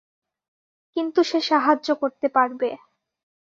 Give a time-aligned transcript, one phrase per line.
[0.95, 2.69] কিন্তু সে সাহায্য করতে পারবে।